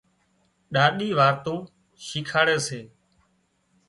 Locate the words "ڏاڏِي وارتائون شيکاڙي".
0.73-2.57